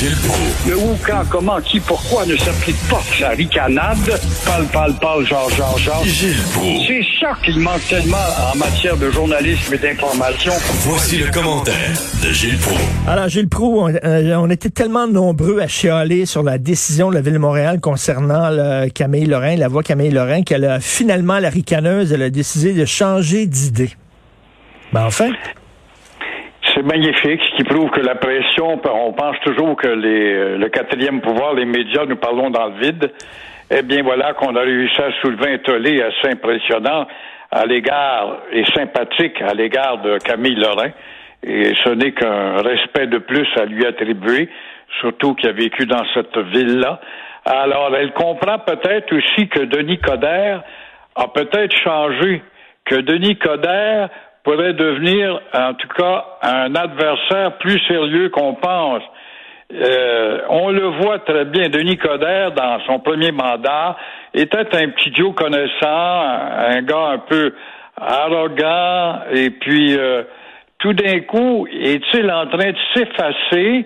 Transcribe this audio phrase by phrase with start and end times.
[0.00, 0.16] Gilles
[0.66, 3.98] Le où, quand, comment, qui, pourquoi ne s'applique pas sa ricanade?
[4.46, 6.02] Parle, parle, parle, genre, genre, genre.
[6.04, 6.36] Gilles
[6.86, 8.16] C'est ça qu'il manque tellement
[8.50, 10.52] en matière de journalisme et d'information.
[10.86, 11.74] Voici le commentaire
[12.22, 12.80] de Gilles Proulx.
[13.06, 17.16] Alors, Gilles Proulx, on, euh, on était tellement nombreux à chialer sur la décision de
[17.16, 21.40] la Ville de Montréal concernant là, Camille Lorrain, la voix Camille Lorrain, qu'elle a finalement,
[21.40, 23.90] la ricaneuse, elle a décidé de changer d'idée.
[24.94, 25.30] Ben enfin.
[26.80, 31.52] C'est magnifique, qui prouve que la pression, on pense toujours que les, le quatrième pouvoir,
[31.52, 33.12] les médias, nous parlons dans le vide.
[33.70, 37.06] Eh bien, voilà qu'on a réussi à soulever un tollé assez impressionnant
[37.50, 40.88] à l'égard, et sympathique à l'égard de Camille Lorrain.
[41.42, 44.48] Et ce n'est qu'un respect de plus à lui attribuer,
[45.00, 46.98] surtout qui a vécu dans cette ville-là.
[47.44, 50.62] Alors, elle comprend peut-être aussi que Denis Coderre
[51.14, 52.42] a peut-être changé,
[52.86, 54.08] que Denis Coderre
[54.44, 59.02] pourrait devenir, en tout cas, un adversaire plus sérieux qu'on pense.
[59.72, 61.68] Euh, on le voit très bien.
[61.68, 63.96] Denis Coderre, dans son premier mandat,
[64.34, 67.54] était un petit Joe connaissant, un gars un peu
[67.96, 70.24] arrogant, et puis euh,
[70.78, 73.84] tout d'un coup, est-il en train de s'effacer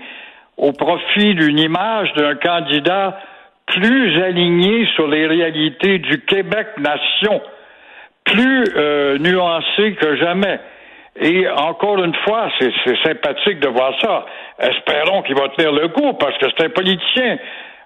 [0.57, 3.19] au profit d'une image d'un candidat
[3.67, 7.43] plus aligné sur les réalités du Québec nation?
[8.25, 10.59] Plus euh, nuancé que jamais.
[11.21, 12.73] Et encore une fois, c'est
[13.05, 14.27] sympathique de voir ça.
[14.59, 17.39] Espérons qu'il va tenir le coup parce que c'est un politicien.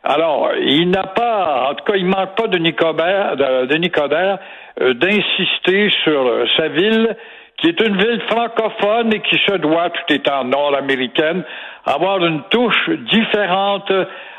[0.02, 4.38] Alors, il n'a pas, en tout cas, il manque pas de Nicodère, de, Nicodère
[4.80, 7.16] euh, d'insister sur euh, sa ville,
[7.58, 11.42] qui est une ville francophone et qui se doit, tout étant nord-américaine,
[11.84, 13.92] avoir une touche différente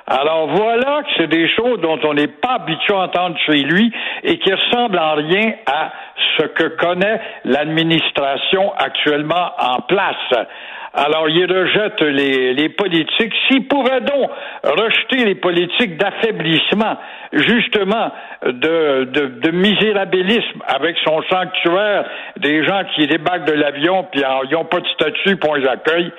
[0.10, 3.94] alors voilà que c'est des choses dont on n'est pas habitué à entendre chez lui
[4.24, 5.92] et qui ressemblent en rien à
[6.38, 10.48] ce que connaît l'administration actuellement en place.
[10.94, 13.34] Alors, il rejette les, politiques.
[13.48, 14.30] S'il pouvait donc
[14.64, 16.98] rejeter les politiques d'affaiblissement,
[17.32, 18.12] justement,
[18.44, 22.06] de, de, de, misérabilisme avec son sanctuaire,
[22.38, 26.12] des gens qui débarquent de l'avion puis ils n'ont pas de statut pour les accueils,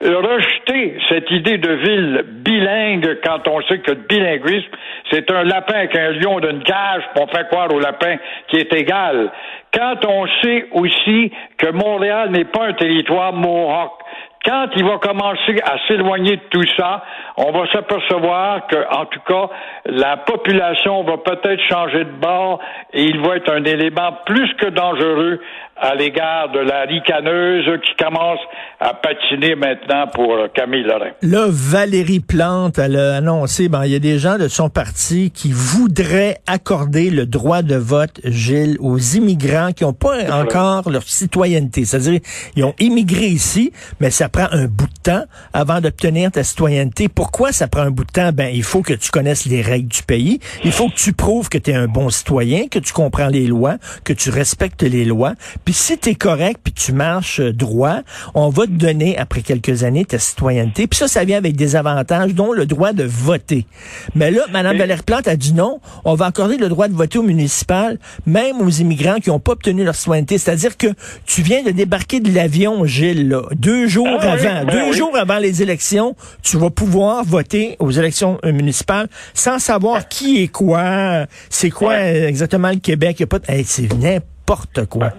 [0.00, 4.70] rejeter cette idée de ville bilingue quand on sait que le bilinguisme,
[5.10, 8.16] c'est un lapin avec un lion d'une cage pour faire croire au lapin
[8.48, 9.30] qui est égal.
[9.74, 13.92] Quand on sait aussi que Montréal n'est pas un territoire mohawk,
[14.44, 17.02] quand il va commencer à s'éloigner de tout ça,
[17.36, 19.48] on va s'apercevoir que, en tout cas,
[19.86, 22.60] la population va peut-être changer de bord
[22.92, 25.40] et il va être un élément plus que dangereux
[25.76, 28.38] à l'égard de la ricaneuse qui commence
[28.80, 31.10] à patiner maintenant pour Camille Lorrain.
[31.22, 35.32] Là, Valérie Plante, elle a annoncé, ben, il y a des gens de son parti
[35.32, 41.02] qui voudraient accorder le droit de vote, Gilles, aux immigrants qui n'ont pas encore leur
[41.02, 41.84] citoyenneté.
[41.84, 42.20] C'est-à-dire,
[42.56, 47.08] ils ont immigré ici, mais ça prend un bout de temps avant d'obtenir ta citoyenneté.
[47.08, 48.32] Pourquoi ça prend un bout de temps?
[48.32, 50.40] Ben, il faut que tu connaisses les règles du pays.
[50.64, 53.46] Il faut que tu prouves que tu es un bon citoyen, que tu comprends les
[53.46, 55.34] lois, que tu respectes les lois.
[55.64, 58.00] Puis si tu es correct, puis tu marches droit,
[58.34, 60.88] on va te donner, après quelques années, ta citoyenneté.
[60.88, 63.66] Puis ça, ça vient avec des avantages, dont le droit de voter.
[64.16, 67.18] Mais là, Mme Valérie Plante a dit non, on va accorder le droit de voter
[67.18, 70.38] au municipal, même aux immigrants qui n'ont pas obtenu leur citoyenneté.
[70.38, 70.88] C'est-à-dire que
[71.24, 75.38] tu viens de débarquer de l'avion, Gilles, là, deux jours avant, ben deux jours avant
[75.38, 81.26] les élections, tu vas pouvoir voter aux élections euh, municipales sans savoir qui est quoi,
[81.50, 83.20] c'est quoi exactement le Québec.
[83.20, 85.10] Y a pas c'est n'importe quoi.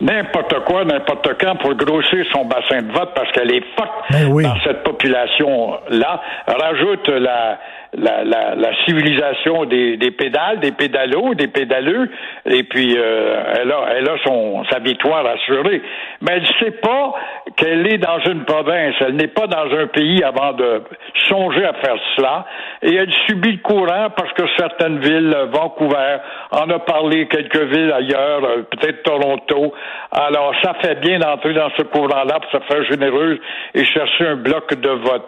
[0.00, 4.28] N'importe quoi, n'importe quand pour grossir son bassin de vote parce qu'elle est forte ben
[4.42, 6.20] dans cette population-là.
[6.46, 7.58] Rajoute la,
[7.96, 12.10] la, la, la civilisation des, des, pédales, des pédalos, des pédaleux,
[12.46, 15.82] et puis euh, elle a, elle a son, sa victoire assurée.
[16.20, 17.14] Mais elle ne sait pas
[17.56, 20.82] qu'elle est dans une province, elle n'est pas dans un pays avant de
[21.28, 22.46] songer à faire cela,
[22.82, 26.18] et elle subit le courant parce que certaines villes, Vancouver,
[26.50, 29.72] en a parlé, quelques villes ailleurs, euh, peut-être Toronto,
[30.10, 33.38] alors ça fait bien d'entrer dans ce courant-là pour se faire généreuse
[33.74, 35.26] et chercher un bloc de vote.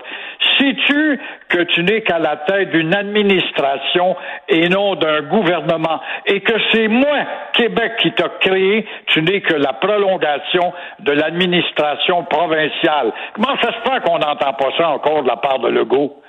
[0.59, 4.17] Sais-tu que tu n'es qu'à la tête d'une administration
[4.49, 7.19] et non d'un gouvernement, et que c'est moi,
[7.53, 13.13] Québec, qui t'a créé, tu n'es que la prolongation de l'administration provinciale.
[13.35, 16.23] Comment ça se fait qu'on n'entend pas ça encore de la part de Legault?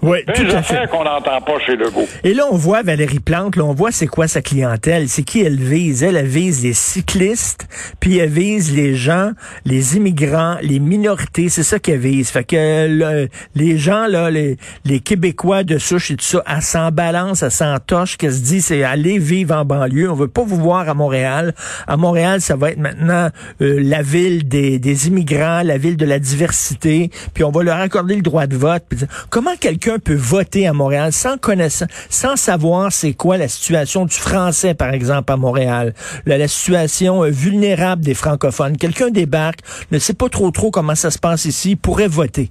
[0.00, 0.88] Oui, tout à fait.
[0.90, 2.06] qu'on n'entend pas chez Legault.
[2.22, 5.40] Et là, on voit Valérie Plante, là, on voit c'est quoi sa clientèle, c'est qui
[5.40, 6.04] elle vise?
[6.04, 7.66] Elle, elle vise les cyclistes,
[7.98, 9.32] puis elle vise les gens,
[9.64, 12.30] les immigrants, les minorités, c'est ça qu'elle vise.
[12.30, 16.90] Fait que les gens, là, les, les Québécois de souche et tout ça, elle s'en
[16.92, 20.08] balance, elle s'en toche, qu'elle se dit, c'est aller vivre en banlieue.
[20.10, 21.54] On veut pas vous voir à Montréal.
[21.88, 23.30] À Montréal, ça va être maintenant
[23.62, 27.78] euh, la ville des, des immigrants, la ville de la diversité, puis on va leur
[27.78, 28.84] accorder le droit de vote.
[29.30, 34.14] comment quelqu'un peut voter à Montréal sans connaître, sans savoir c'est quoi la situation du
[34.14, 35.94] français, par exemple, à Montréal,
[36.26, 38.76] la, situation euh, vulnérable des francophones.
[38.76, 42.50] Quelqu'un débarque, ne sait pas trop trop comment ça se passe ici, pourrait voter.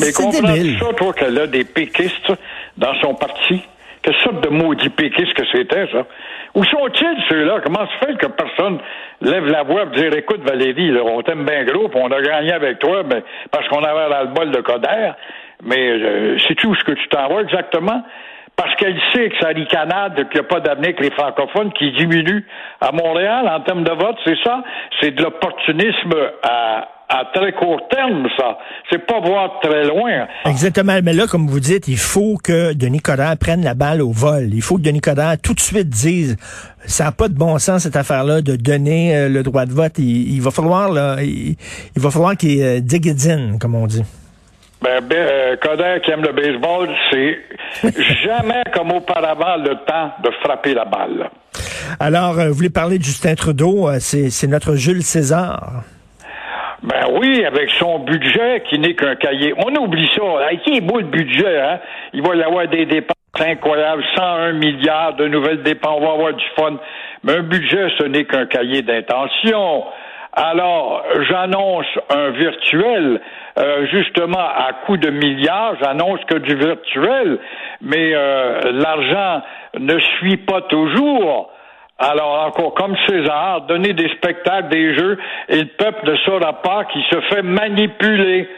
[0.00, 2.32] Mais comprends-tu ça, toi, qu'elle a des péquistes
[2.76, 3.62] dans son parti?
[4.02, 6.06] Quelle sorte de maudit péquiste que c'était, ça?
[6.54, 7.60] Où sont-ils, ceux-là?
[7.62, 8.78] Comment se fait que personne
[9.20, 12.52] lève la voix pour dire, écoute, Valérie, on t'aime bien gros, puis on a gagné
[12.52, 15.10] avec toi, ben, parce qu'on avait dans le bol de Coder.
[15.64, 18.02] Mais sais-tu où ce que tu t'en vas exactement?
[18.56, 21.92] Parce qu'elle sait que ça ricanade, qu'il n'y a pas d'avenir avec les francophones qui
[21.92, 22.44] diminuent
[22.80, 24.64] à Montréal en termes de vote, c'est ça?
[25.00, 26.12] C'est de l'opportunisme
[26.42, 28.58] à, à très court terme, ça.
[28.90, 30.26] C'est pas voir très loin.
[30.44, 30.98] Exactement.
[31.02, 34.50] Mais là, comme vous dites, il faut que Denis Coderre prenne la balle au vol.
[34.52, 36.36] Il faut que Denis Coderre tout de suite dise
[36.80, 39.98] ça n'a pas de bon sens cette affaire-là de donner euh, le droit de vote.
[39.98, 41.56] Il, va falloir il,
[41.96, 42.80] va falloir qu'il euh,
[43.58, 44.02] comme on dit.
[44.80, 47.38] Ben, ben euh, Coder qui aime le baseball, c'est
[48.24, 51.30] jamais comme auparavant le temps de frapper la balle.
[51.98, 55.82] Alors, euh, vous voulez parler de Justin Trudeau, euh, c'est notre Jules César.
[56.82, 59.52] Ben oui, avec son budget qui n'est qu'un cahier.
[59.56, 60.22] On oublie ça.
[60.64, 61.80] qui est beau le budget, hein?
[62.12, 66.34] Il va y avoir des dépenses incroyables, 101 milliards de nouvelles dépenses, on va avoir
[66.34, 66.76] du fun.
[67.24, 69.84] Mais un budget, ce n'est qu'un cahier d'intention.
[70.32, 73.20] Alors, j'annonce un virtuel,
[73.58, 77.38] euh, justement à coût de milliards, j'annonce que du virtuel,
[77.80, 79.42] mais euh, l'argent
[79.78, 81.50] ne suit pas toujours.
[81.98, 85.18] Alors, encore comme César, donner des spectacles, des jeux,
[85.48, 88.48] et le peuple ne saura pas qui se fait manipuler.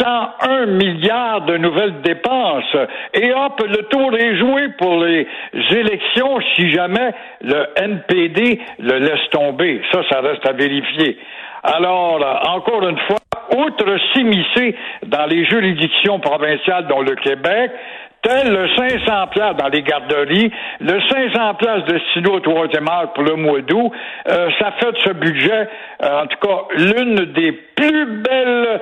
[0.00, 2.76] 101 milliards de nouvelles dépenses.
[3.14, 5.26] Et hop, le tour est joué pour les
[5.70, 7.12] élections si jamais
[7.42, 9.82] le NPD le laisse tomber.
[9.92, 11.18] Ça, ça reste à vérifier.
[11.62, 12.18] Alors,
[12.48, 13.18] encore une fois,
[13.56, 17.70] outre s'immiscer dans les juridictions provinciales dont le Québec,
[18.22, 20.50] tel le 500 places dans les garderies,
[20.80, 23.92] le 500 places de stylo au troisième pour le mois d'août,
[24.28, 25.68] euh, ça fait de ce budget,
[26.02, 28.80] euh, en tout cas, l'une des plus belles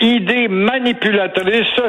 [0.00, 1.80] idées manipulatrices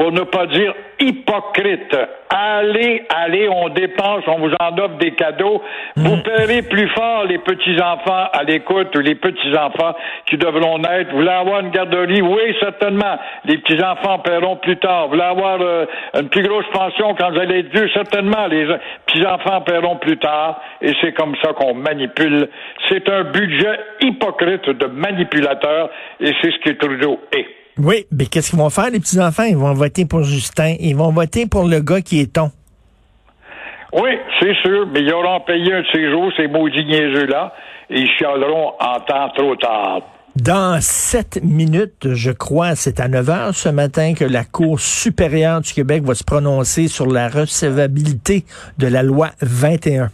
[0.00, 1.94] pour ne pas dire hypocrite.
[2.30, 5.60] Allez, allez, on dépense, on vous en offre des cadeaux.
[5.94, 6.22] Vous mm.
[6.22, 9.94] paierez plus fort les petits-enfants à l'écoute ou les petits-enfants
[10.24, 11.10] qui devront naître.
[11.10, 12.22] Vous voulez avoir une garderie?
[12.22, 13.18] Oui, certainement.
[13.44, 15.04] Les petits-enfants paieront plus tard.
[15.04, 15.84] Vous voulez avoir euh,
[16.18, 17.90] une plus grosse pension quand vous allez être vieux?
[17.92, 18.46] Certainement.
[18.46, 18.66] Les
[19.04, 20.62] petits-enfants paieront plus tard.
[20.80, 22.48] Et c'est comme ça qu'on manipule.
[22.88, 27.59] C'est un budget hypocrite de manipulateur et c'est ce que Trudeau est.
[27.82, 29.44] Oui, mais qu'est-ce qu'ils vont faire, les petits-enfants?
[29.44, 30.74] Ils vont voter pour Justin.
[30.80, 32.50] Ils vont voter pour le gars qui est ton.
[33.92, 37.54] Oui, c'est sûr, mais ils auront payé un de ces jours, ces maudits niaiseux-là,
[37.88, 40.02] et ils chialeront en temps trop tard.
[40.36, 45.60] Dans sept minutes, je crois, c'est à 9 heures ce matin que la Cour supérieure
[45.60, 48.44] du Québec va se prononcer sur la recevabilité
[48.78, 50.10] de la loi 21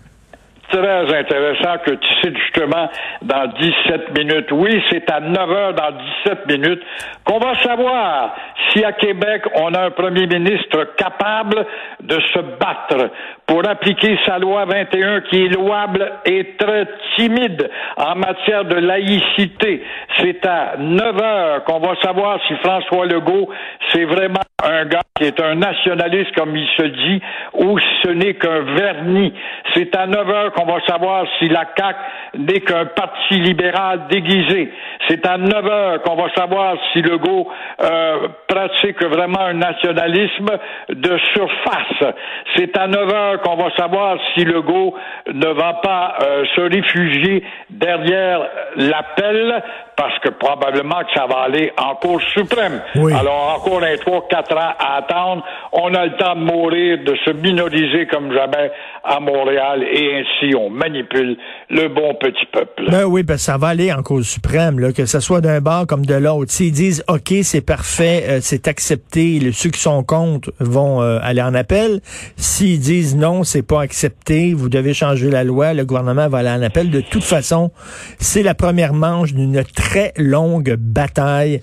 [0.71, 2.89] très intéressant que tu cites justement
[3.23, 4.53] dans 17 minutes.
[4.53, 5.93] Oui, c'est à 9 heures dans
[6.25, 6.83] 17 minutes
[7.25, 8.35] qu'on va savoir
[8.71, 11.67] si à Québec on a un premier ministre capable
[12.03, 13.11] de se battre
[13.47, 16.87] pour appliquer sa loi 21 qui est louable et très
[17.17, 19.83] timide en matière de laïcité.
[20.19, 23.49] C'est à 9 heures qu'on va savoir si François Legault,
[23.93, 27.23] c'est vraiment un gars qui est un nationaliste comme il se dit
[27.55, 29.33] ou ce n'est qu'un vernis.
[29.75, 31.99] C'est à 9 heures qu'on va savoir si la CAQ
[32.39, 34.71] n'est qu'un parti libéral déguisé.
[35.09, 37.49] C'est à 9 heures qu'on va savoir si Legault
[37.83, 40.51] euh, pratique vraiment un nationalisme
[40.89, 42.15] de surface.
[42.57, 44.95] C'est à 9 heures qu'on va savoir si Legault
[45.33, 48.41] ne va pas euh, se réfugier derrière
[48.77, 49.63] l'appel
[49.97, 52.83] parce que probablement que ça va aller en Cour suprême.
[53.15, 55.43] Alors encore un trois, quatre ans à attendre.
[55.73, 58.71] On a le temps de mourir, de se minoriser comme jamais
[59.05, 61.37] à Montréal et ainsi on manipule
[61.71, 62.85] le bon petit peuple.
[62.91, 65.87] Ben oui, ben ça va aller en Cour suprême, là, que ce soit d'un bord
[65.87, 66.53] comme de l'autre.
[66.53, 71.43] S'ils disent OK, c'est parfait, euh, c'est accepté, ceux qui sont contre vont euh, aller
[71.43, 72.01] en appel.
[72.37, 76.51] S'ils disent non, c'est pas accepté, vous devez changer la loi, le gouvernement va aller
[76.51, 76.91] en appel.
[76.91, 77.71] De toute façon,
[78.19, 81.61] c'est la première manche d'une très longue bataille.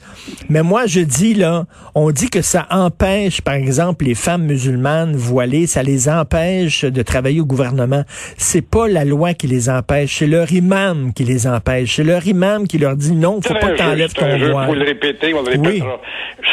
[0.49, 5.15] Mais moi, je dis, là, on dit que ça empêche, par exemple, les femmes musulmanes
[5.15, 8.03] voilées, ça les empêche de travailler au gouvernement.
[8.37, 11.95] C'est pas la loi qui les empêche, c'est leur imam qui les empêche.
[11.95, 14.67] C'est leur imam qui leur dit non, faut pas que t'enlèves ton voile.
[14.67, 15.99] Vous le répéter, vous le répétera.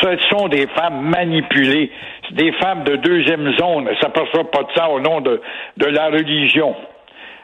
[0.01, 1.91] Ce sont des femmes manipulées,
[2.33, 3.89] des femmes de deuxième zone.
[4.01, 5.41] Ça ne passera pas de ça au nom de,
[5.77, 6.75] de la religion.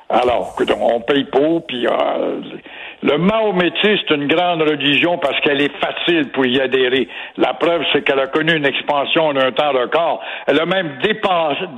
[0.08, 2.40] Alors, on paye pour, puis euh,
[3.02, 7.08] le mahométisme, c'est une grande religion parce qu'elle est facile pour y adhérer.
[7.36, 10.22] La preuve, c'est qu'elle a connu une expansion en un temps record.
[10.46, 10.98] Elle a même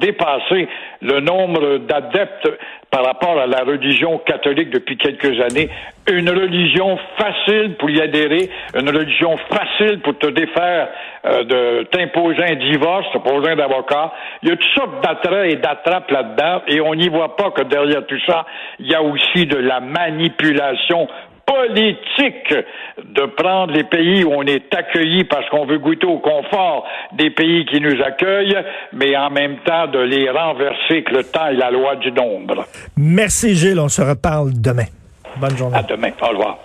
[0.01, 0.69] dépassé
[1.03, 2.49] le nombre d'adeptes
[2.91, 5.69] par rapport à la religion catholique depuis quelques années.
[6.11, 10.89] Une religion facile pour y adhérer, une religion facile pour te défaire
[11.27, 14.13] euh, de t'imposer un divorce, t'imposer un avocat.
[14.43, 17.63] Il y a toutes sortes d'attraits et d'attrapes là-dedans et on n'y voit pas que
[17.63, 18.47] derrière tout ça,
[18.79, 21.09] il y a aussi de la manipulation
[21.49, 22.55] politique
[22.99, 26.87] de prendre les pays où on est accueilli parce qu'on veut goûter au confort
[27.17, 28.59] des pays qui nous accueillent,
[28.93, 32.67] mais en même temps de les renverser que le temps est la loi du nombre.
[32.97, 34.87] Merci Gilles, on se reparle demain.
[35.37, 35.79] Bonne journée.
[35.79, 36.11] À demain.
[36.21, 36.59] Au revoir.